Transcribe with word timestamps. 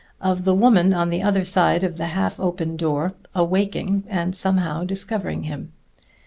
of 0.19 0.45
the 0.45 0.55
woman 0.55 0.95
on 0.95 1.11
the 1.11 1.21
other 1.21 1.45
side 1.45 1.83
of 1.83 1.97
the 1.97 2.07
half 2.07 2.39
open 2.39 2.75
door 2.75 3.13
awaking 3.35 4.03
and 4.09 4.35
somehow 4.35 4.83
discovering 4.83 5.43
him. 5.43 5.73